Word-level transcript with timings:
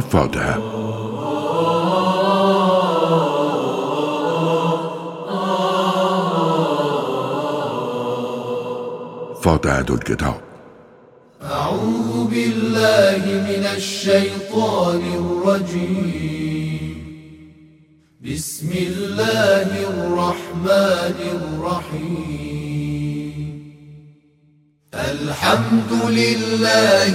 فاتحه. 0.00 0.58
فاتحه 9.42 9.86
الکتاب 9.90 10.40
أعوذ 11.42 12.24
بالله 12.30 13.22
من 13.26 13.64
الشيطان 13.76 15.02
الرجيم. 15.22 16.96
بسم 18.22 18.70
الله 18.72 19.68
الرحمن 19.90 21.18
الرحيم. 21.38 22.46
الحمد 24.94 25.92
لله 26.10 27.14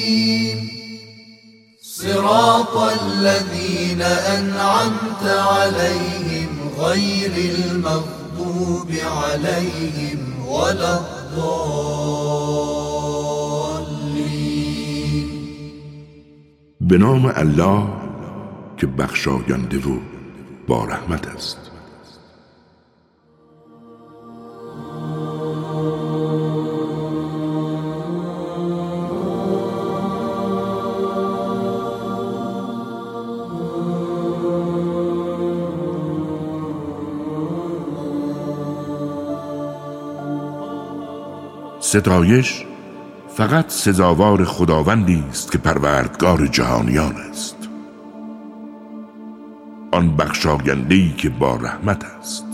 صراط 2.61 3.01
الذين 3.01 4.01
أنعمت 4.01 5.23
عليهم 5.23 6.49
غير 6.79 7.31
المغضوب 7.55 8.91
عليهم 8.91 10.19
ولا 10.47 10.99
الضالين. 10.99 11.41
به 16.81 16.97
نام 16.97 17.25
الله 17.25 17.87
که 18.77 18.87
بخشاینده 18.87 19.77
و 19.77 19.99
با 20.67 20.85
رحمت 20.85 21.27
است. 21.27 21.71
ستایش 41.83 42.65
فقط 43.27 43.69
سزاوار 43.69 44.45
خداوندی 44.45 45.23
است 45.29 45.51
که 45.51 45.57
پروردگار 45.57 46.47
جهانیان 46.47 47.15
است. 47.15 47.55
آن 49.91 50.15
بخشاینده‌ای 50.17 51.11
که 51.17 51.29
با 51.29 51.55
رحمت 51.55 52.03
است. 52.19 52.45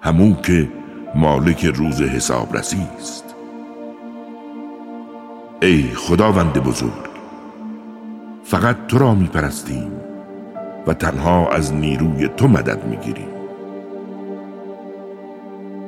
همو 0.00 0.34
که 0.34 0.68
مالک 1.14 1.64
روز 1.64 2.02
حسابرسی 2.02 2.86
است. 2.98 3.24
ای 5.62 5.82
خداوند 5.82 6.52
بزرگ 6.52 7.08
فقط 8.44 8.76
تو 8.88 8.98
را 8.98 9.14
می 9.14 9.26
پرستیم 9.26 9.92
و 10.86 10.94
تنها 10.94 11.48
از 11.48 11.74
نیروی 11.74 12.28
تو 12.28 12.48
مدد 12.48 12.84
می 12.84 12.96
گیریم 12.96 13.28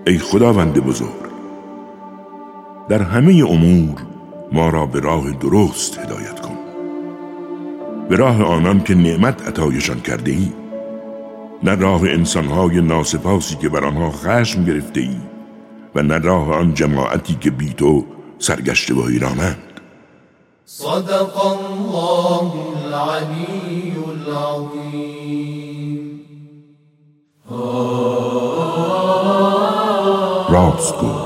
ای 0.07 0.19
خداوند 0.19 0.75
بزرگ 0.75 1.36
در 2.89 3.03
همه 3.03 3.45
امور 3.49 4.03
ما 4.53 4.69
را 4.69 4.87
به 4.87 5.01
راه 5.01 5.31
درست 5.31 5.99
هدایت 5.99 6.41
کن. 6.41 6.57
به 8.09 8.17
راه 8.17 8.43
آنان 8.43 8.85
که 8.85 8.95
نعمت 8.95 9.49
عطایشان 9.49 10.01
کرده 10.01 10.31
ای 10.31 10.53
نه 11.63 11.75
راه 11.75 12.03
انسانهای 12.03 12.81
ناسپاسی 12.81 13.57
که 13.57 13.69
بر 13.69 13.85
آنها 13.85 14.11
خشم 14.11 14.65
گرفته 14.65 15.01
ای 15.01 15.17
و 15.95 16.03
نه 16.03 16.19
راه 16.19 16.53
آن 16.53 16.75
جماعتی 16.75 17.35
که 17.35 17.51
بی 17.51 17.75
تو 17.75 18.05
سرگشته 18.39 18.95
و 18.95 19.01
ایرانند 19.01 19.59
صدق 20.65 21.47
الله 21.47 22.53
العلي 22.85 23.95
العظيم. 24.27 25.47
راست 30.49 30.95
گفت. 30.95 31.26